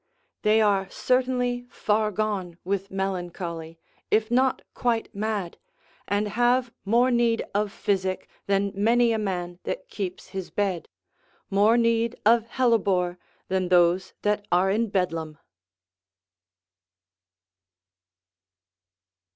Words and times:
They 0.41 0.61
are 0.61 0.89
certainly 0.89 1.67
far 1.69 2.09
gone 2.11 2.57
with 2.63 2.89
melancholy, 2.89 3.77
if 4.09 4.31
not 4.31 4.63
quite 4.73 5.13
mad, 5.13 5.59
and 6.07 6.29
have 6.29 6.73
more 6.85 7.11
need 7.11 7.43
of 7.53 7.71
physic 7.71 8.27
than 8.47 8.71
many 8.73 9.11
a 9.11 9.19
man 9.19 9.59
that 9.61 9.89
keeps 9.89 10.29
his 10.29 10.49
bed, 10.49 10.89
more 11.51 11.77
need 11.77 12.19
of 12.25 12.47
hellebore 12.47 13.19
than 13.47 13.69
those 13.69 14.13
that 14.23 14.47
are 14.51 14.71
in 14.71 14.87
Bedlam. 14.89 15.37